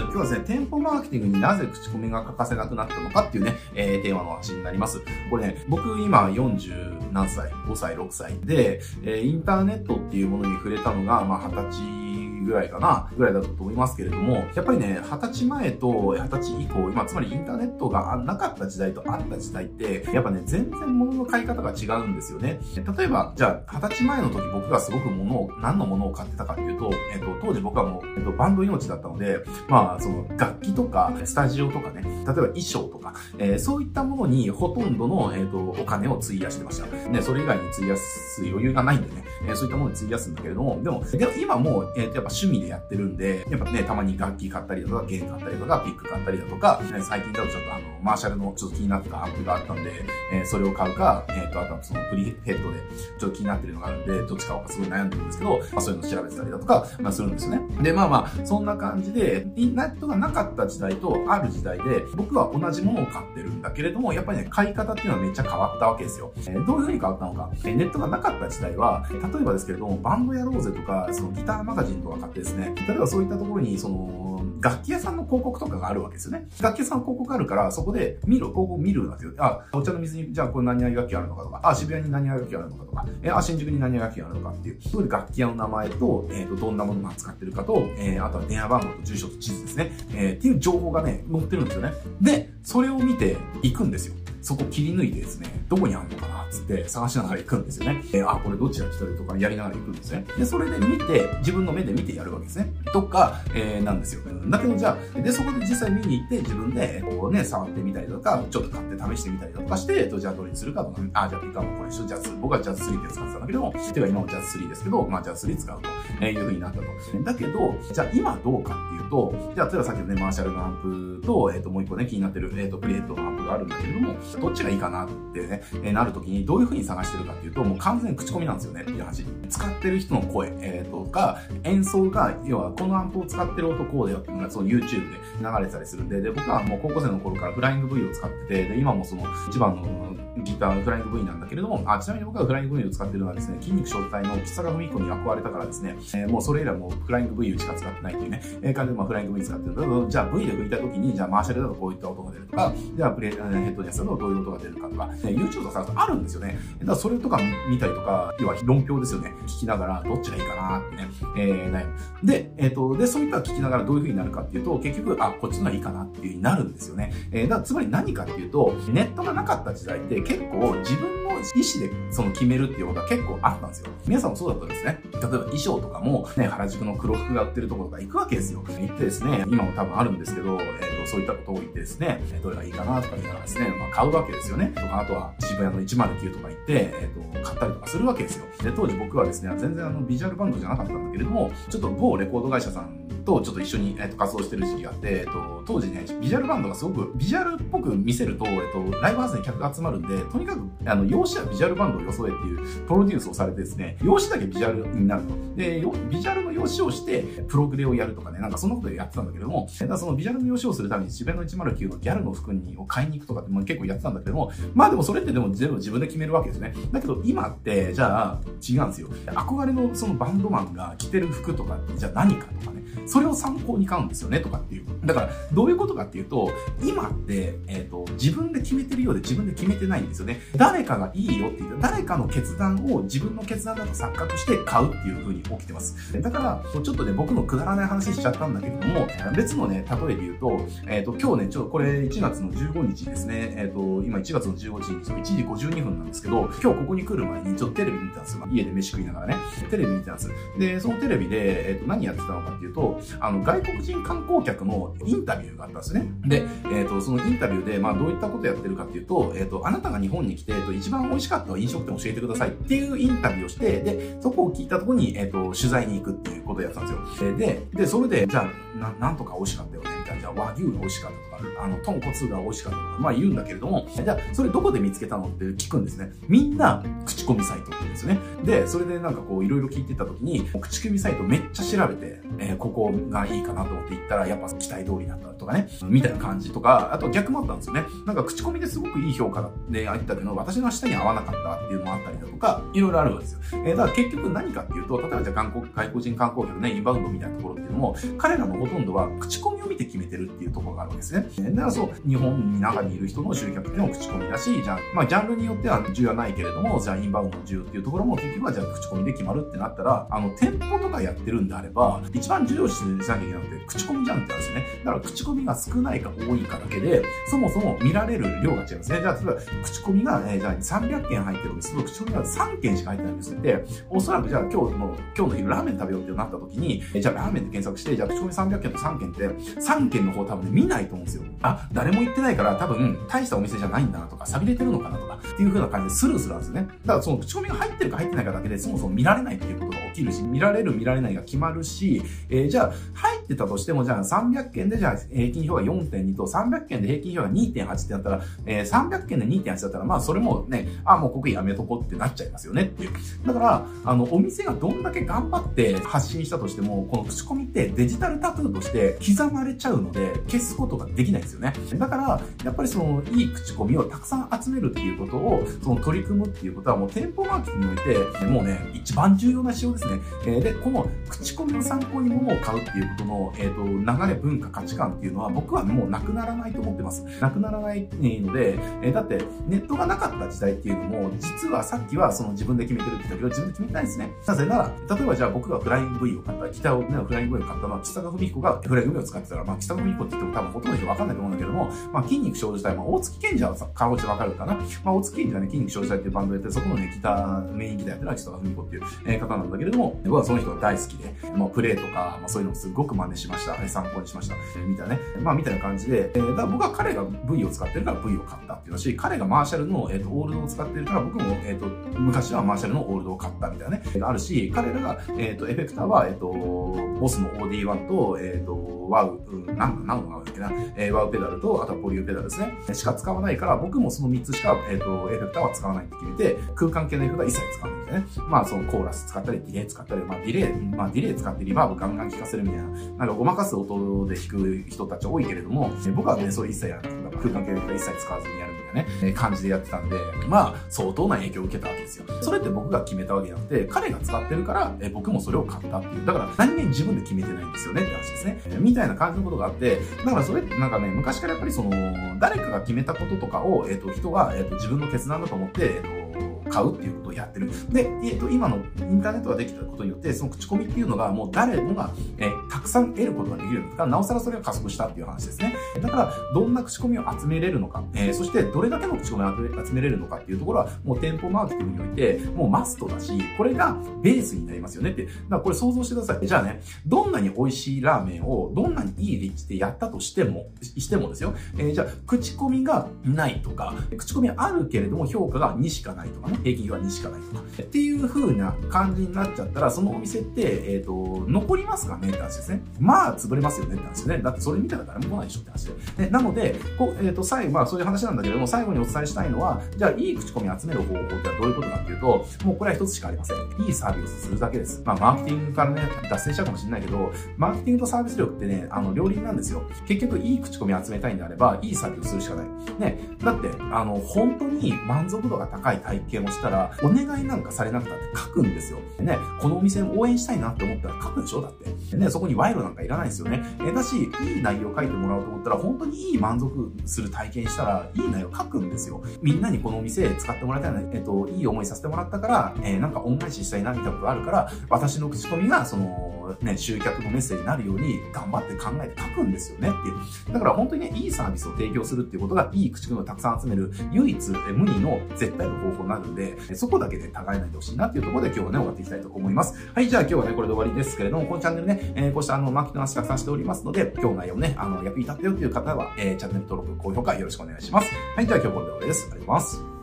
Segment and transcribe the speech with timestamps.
[0.02, 5.00] 今日はですね、店舗マーケティングになぜ口コミが欠かせなくなったのかっていうね、えー、テーマの話になります。
[5.30, 12.03] これね、僕今40何歳 ?5 歳、6歳で、えー、インターネットっていうものに触れたのが、まあ20歳
[12.44, 22.60] ぐらいかな、ぐらいだったと思いますけれども、やっぱりね、二十歳前と二十歳以降、今、つまりインターネットがなかった時代とあった時代って、やっぱね、全然物の買い方が違うんですよね。
[22.96, 36.86] 例えば、じゃあ、二十歳前の時僕がすごく物を、何の物を買ってたかっていうと、えっと、当時僕はもう、えっと、バンド命だったので、まあ、その、楽器とか、スタジオとかね、例えば衣装とか、えー、そういったものにほとんどの、えっと、お金を費やしてました。
[37.08, 49.92] ね、それ以外に費やす余裕がないんでね、えー、そういったものに費やすんだけれども、でも、でも今もう、えっと、やっぱ趣味でやってるんで、やっぱね、たまに楽器買ったりだとか、弦買ったりとか、ピック買ったりだとか、ね、最近だとちょっとあの、マーシャルのちょっと気になってたアンプがあったんで、
[50.32, 52.78] えー、それを買うか、えっ、ー、と、あとはそのプリヘッドで
[53.18, 57.82] ちょっと気になってるのがあるんで、どっち買おうかすごい悩んでるんですけど、まあそういうの調べてたりだとか、まあするんですよね。
[57.82, 66.32] で、まあまあ、そんな感じで、インターネットがなかった時代とある時代で、僕は同じものを買ってるんだけれども、やっぱりね、買い方っていうのはめっちゃ変わったわけですよ。
[66.36, 67.50] えー、どういう風に変わったのか。
[67.64, 76.48] えネットがなかった時代は、例えばですけれども、バンドやろうぜとか、そのギターマガジンとか買ってですね、例えばそういったところに、その、楽器屋さんの広告とかがあるわけですよね。
[76.60, 79.32] 楽器屋さんの広告あるから、そこで見る、広告見るわけよ。
[79.38, 84.80] あ、お茶の水に、じゃあこれ何々楽器あるのかとか、あ、渋谷に何々楽器あるのかとか、え、あ、新宿に何々楽器あるのかっていう。
[84.82, 89.92] それで楽器屋の名前と、えっ、ー、と、どんなものを扱ってるかと、えー、あとは電話番号と住所と地図ですね。
[90.14, 91.92] えー、っていう情報がね、載ってるんですよね。
[92.20, 94.14] で、それを見て行くんですよ。
[94.44, 98.02] そこ切り抜いてですね、どこにあるのかなっつって探しながら行くんですよね。
[98.12, 100.26] えー、あ、これどっちが来てるとかやりながら行くんですね。
[100.36, 102.70] で、それで見て、自分の目で見てやるわけですね。
[102.92, 104.20] とか、えー、なんですよ。
[104.50, 115.88] だけどじゃあ、で、そこで実際見に行って自分で、こうね、触ってみたりとか、ちょっと買って試してみたりとかして、えっと、じゃあどれにするかとか、あ、じゃあピカもこれ一緒、ジャズ、僕はジャズ3で使ってたんだけども、てか今もジャズ3ですけど、まあジャズ3使うと
[116.20, 116.84] えいうふうになったと。
[117.22, 129.24] だけど、じゃあ今どうかっていうと、じゃあ例えばさっきのね、マーシャルのアンプと、えっと、もう一個ね、気になってる、えっと、プリヘッドのアンプがあるんだけれども、どっちがいいかなってね、えなるときにどういうふうに探してるかっていうと、もう完全に口コミなんですよねっていう話。
[129.48, 149.76] 使ってる人の声、えー、とか、演奏が、要はこのアンプを使ってる音こうだよその YouTube で流れたりするんで、で、僕はもう高校生の頃からフライング V を使ってて、で、今もその一番のギターのフライング V なんだけれども、あ、ちなみに僕がフライング V を使ってるのはですね、筋肉少女帯の橘高文彦に憧れたからですね、えー、もうそれ以来もうフライング V しか使ってないっていうね、えー、感じでまあフライング V 使ってる。
[149.76, 156.58] だけど、じゃあ V で吹いた時に、じゃあマーシャルだとこういった音が出るとか、じゃあプレヘッドにやつだとどういう音が出るかとか、ね、YouTube とかあるんですよね。
[156.80, 157.38] だからそれとか
[157.68, 159.32] 見たりとか、要は論評ですよね。
[159.46, 162.26] 聞きながらどっちがいいかなってね、えー、悩む。
[162.26, 167.12] で、えっ、ー、と、で、そういった聞きながらどういう風になるかっていうと、結局、あ、こっちのがいいかなっていう風になるんですよね。
[167.30, 173.90] えー、だからつまり何かっていうと、ネットがなかった時代って結構自分の意思でその決めるっていうことが結構あったんですよ。
[174.06, 175.00] 皆さんもそうだったんですね。
[175.12, 178.62] 例えば衣装とかもね、原宿の黒服が売ってるところとか行くわけですよ。
[178.66, 184.72] 行ってですね、今も多分あるんですけど、えっ、ー、と、そういったことを言ってですね、どれがいいかなとか言いながらですね、まあ買うわけですよね。
[184.74, 188.46] とか、あとは渋谷の109とか行って、えっ、ー、と、買ったりとかするわけですよ。
[188.62, 205.34] で、当時僕はですね、全然あの、ビジュアルバンドじゃなかったんだけれども、ちょっと某レコード会社さんとちょっと一緒に、えっと、活動してる時期があって、えっと、当時ね、ビジュアルバンドがすごく、ビジュアルっぽく見せると、えっと、ライブハウスに客が集まるんで、とにかく、あの、用紙はビジュアルバンドを装えっていうプロデュースをされてですね、用紙だけビジュアルになると。
[205.56, 216.74] で、ビジュアルの用紙をして、プログレをやるとかね、なんかそんなことやってたんだけども、だそのビジュアルの用紙をするために、渋谷の109のギャルの服にを買いに行くとかっても結構やってたんだけども、まあでもそれってでも全部自分で決めるわけですね。
[216.92, 219.08] だけど今って、じゃあ、違うんですよ。
[219.26, 222.84] 憧れのそのバンドマンが着てる服とか、じゃあ何かとかね。
[223.14, 224.86] それを参考に買うんですよね、とかっていう。
[225.04, 226.50] だから、どういうことかっていうと、
[226.82, 230.40] 今って、えっ、ー、と、自分で決めてるようで自分で決めてないんですよね。
[230.56, 236.20] 誰かがいいよって言った誰かの決断を自分の決断だと錯覚して買うっていう風に起きてます。
[236.20, 248.48] だから、ちょっとね、僕のくだらない話しちゃったんだけれども、別のね、例えで言うと、えっ、ー、と、今日ね、ちょっとこれ1月の15日ですね、えっ、ー、と、今1月の15日1時52分なんですけど、今日ここに来る前にちょっとテレビ見たんですよ。
[248.50, 249.36] 家で飯食いながらね。
[249.70, 250.30] テレビ見たんです。
[250.58, 256.06] で、そのテレビで、えっ、と、何やってたのかっていうと、あの、外国人観光客のインタビューがあったんですね。
[256.26, 256.42] で、
[256.72, 267.36] えっ、ー、と、そのインタビューで、まあ、どういったことをやってるかっていうと、えっ、ー、と、あなたが日本に来て、えっ、と、一番美味しかった飲食店を教えてくださいっていうインタビューをして、で、そこを聞いたところに、えっ、と、取材に行くっていうことをやったんですよ。
[267.36, 270.18] で、で、それで、じゃあ、な、なんとか美味しかったよね、た。
[270.18, 276.12] じゃあ、和牛が美味しかったとか、あの、豚骨が美味しかったとか、まあ言うんだけれども、じゃあ、それどこで見つけたのって聞くんですね。
[276.28, 278.18] みんな、口コミサイトって言うんですね。
[278.44, 287.84] で、それでなんかこう、いろいろ聞いてた時に、口コミサイトめっちゃ調べて、えー、ここがいいかなと思って行ったら、やっぱ期待通りだったとかね、みたいな感じとか、あと逆もあったんですよね。
[288.06, 293.40] なんか口コミですごくいい評価であったけど、私の下に合わなかったっていうのもあったりだとか、いろいろあるわけですよ。
[293.64, 301.50] えー、だから結局何かっていうと、例えばじゃあ韓国、外国人観光客ね、インバウンドみたいなところっていうのも、彼らのほとんどは口コミ見て決めてるっていうところがあるわけですね。
[301.50, 314.66] だからそう、日本に中にいる人の集客っていうのも口コミだし、じゃあ、まあ、ジャンルによっては需要はないけれども、じゃあ、インバウンドの需要っていうところも結局はじゃあ、口コミで決まるってなったら、あの、店舗とかやってるんであれば、一番重要視しなきゃいけないのって口コミじゃんってあるんですよね。
[314.84, 319.00] だから、口コミが少ないか多いかだけで、そもそも見られる量が違うんですね。
[319.00, 319.34] じゃあ、例えば、
[319.64, 331.22] 口コミが、えー、じゃあ300件入ってるお店と口コミが3件しか入ってないんですって、おそらくじゃあ今日の、今日の昼ラーメン食べようってなった時に、えー、じゃあラーメンで検索して、じゃあ口コミ300件と3件って、3件の方多分ね、見ないと思うんですよ。
[331.42, 336.68] あ、誰も行ってないから多分、大したお店じゃないんだなとか、錆びれてるのかなとか、っていう風な感じでスルーするんですよね。
[336.84, 339.63] だからその口コミが入ってるか入ってないかだけで、そもそも見られないっていう
[339.94, 352.90] きるし、見られる見られないが決まるし、えー、じゃあ、入ってたとしても、じゃあ300件でじゃあ平均票が4.2と、300件で平均票が2.8ってなったら、えー、300件で2.8だったら、まあそれもね、あ、もうここやめとこうってなっちゃいますよねっていう。
[353.26, 361.52] だから、あの、お店がどんだけ頑張って発信したとしても、この口コミってデジタルタトゥーとして刻まれちゃうので、消すことができないですよね。
[361.74, 370.00] だから、やっぱりその、いい口コミをたくさん集めるっていうことを、その取り組むっていうことは、もう店舗マーケティングにおいて、もうね、一番重要な仕様ですね。
[370.26, 377.04] えー、で、この口コミを参考に物を買うっていうことの、えっ、ー、と、流れ、文化、価値観っていうのは、僕はもうなくならないと思ってます。
[377.20, 384.10] なくならないので、えー、だって、ネットがなかった時代っていうのも、実はさっきはその自分で決めてるって言ったけど、自分で決めてないですね。
[384.26, 394.54] なぜなら、例えばじゃあ僕がフライング V を買った、北をね、フライング V を買ったのは、北川文彦がフライング V を使ってたら、まあ、北川文彦って言っても多分ほとんど人わかんないと思うんだけども、まあ、筋肉少女時代、まあ、大月賢者は顔してわかるかな。
[394.54, 403.54] まあ、大月賢者はね、筋肉少女時代っていうバンドやって、そこのね、ギター、メインギターやってるのは北川文彦っていう、え方なんだけども、僕はその人が大好きで、まあ、プレイとか、まあ、そういうのをすごく真似しました。
[403.68, 404.34] 参考にしました。
[404.66, 405.00] みたいなね。
[405.20, 411.66] まあ、みたいな感じで、えー、だ僕は彼が V を使ってるから V を買ったっていうのし、彼がマーシャルの、え、ー、と、オールドを使ってるから僕も、え、ー、と、
[411.98, 422.54] 昔はマーシャルのオールドを買ったみたいなね、あるし、彼らが、えっ、ー、と、エフェクターは、えっ、と、ボスの OD1 と、えっ、と、ワウ、うん、なん、なんのワウだっけな、えー、ワウペダルと、あとはポリューペダルですね。
[422.72, 428.04] しか使わないから、僕もその3つしか、えっ、と、エフェクターは使わないって決めて、空間系のエフェクターは一切使わないんでね。
[428.28, 439.96] まあ、そのコーラス使ったり、ディレイ使ったり、まあ、ディレイ、まあ、ディレイ使ってリバーブガンガン効かせるみたいな、なんかごまかす音で弾く人たち多いけれども、僕はね、そう一切やらなくて、空間系のエフェクター一切使わずにやるみたいなね、え感じでやってたんで、
[440.28, 442.04] まあ、相当な影響を受けたわけですよ。
[442.20, 446.06] それって僕が決めたわけじゃなくて、彼が使ってるから、え僕もそれを買ったっていう。
[446.06, 448.40] だから、何気に自分で決めてないんですよねって話ですね。
[448.46, 451.70] えみたいな感じのことがあって、だからそれってなんかね、昔からやっぱりその、
[452.18, 456.03] 誰かが決めたこととかを、えっ、ー、と、人は、えっ、ー、と、自分の決断だと思って、えっ、ー、と、
[456.50, 457.50] 買うっていうことをやってる。
[457.72, 465.54] で、えっ、と、今のインターネットができたことによって、その口コミっていうのがもう誰もが、えー、たくさん得ることができるようになったから、なおさらそれが加速したっていう話ですね。
[465.80, 475.06] だから、どんな口コミを集めれるのか、えー、そしてどれだけの口コミを集めれるのかっていうところは、もう店舗マーケティングにおいて、もうマストだし、これがベースになりますよねって。
[475.06, 476.26] だからこれ想像してください。
[476.26, 481.34] じゃあね、どんなに美味しいラーメンを、どんなにいい立地でやったとしても、してもですよ。
[481.58, 492.08] えー、じゃあ、口コミがないとか、口コミあるけれども評価が2しかないとかね、平均が2しかないとか、っていう風な感じになっちゃったら、そのお店って、えっ、ー、と、残りますかね？
[492.08, 492.62] って話ですね。
[492.78, 494.22] まあ、潰れますよねって話でね。
[494.22, 495.64] だってそれ見たら誰も来ないでしょって話
[495.96, 496.04] で。
[496.04, 503.36] でなので、こう、えっ、ー、と、最後、まあそういう話なんだけども、最後にお伝えしたいのは、じゃあ、いい口コミ集める方法ってどういうことかっていうと、もうこれは一つしかありません。
[503.66, 504.82] いいサービスするだけです。
[504.84, 509.62] まあ、マーケティングからね、脱線しちゃうかもしれないけど、マーケティングとサービス力ってね、あの、両輪なんですよ。
[509.86, 512.46] 結局、いい口コミ集めたいんであれば、いいサービスするしかない。
[512.78, 518.78] ね、だって、あの、本当に満足度が高い体験をしたら、お願いなんかされなくたって書くんですよ。
[519.00, 521.96] ね、このお店応援したいなって思ったら書くでしょだって。
[521.96, 523.42] ね、そこに賄賂なんかいらないですよね。
[523.66, 529.02] えだし、いい内容書いてもらおうと思ったら、本当にいい満足する体験したら、いい内容書くんですよ。
[529.22, 540.32] みんなにこのお店使ってもらいたいな、えっと、いい思いさせてもらったから、えー、なんか恩返ししたいなみたいなことがあるから、私の口コミが、その、ね、集客のメッセージになるように、頑張って考えて書くんですよねっていう。
[540.32, 549.54] だから本当にね、いいサービスを提供するっていうことが、いい口コミをたくさん集める、唯一無二の絶対の方法になるんで、そこだけで互いないでほしいなっていうところで今日はね、終わっていきたいと思います。
[549.74, 557.90] はい、じゃあ今日はね、これで終わりですけれども、このチャンネルね、えー、こうしたあの、マーケットの話たくさんしておりますので、今日の内容ね、あの、役に立ったよっていう方は、えー、チャンネル登録、高評価よろしくお願いします。
[558.16, 559.08] はい、じゃあ今日これで終わりです。
[559.10, 559.73] ありがとうございます。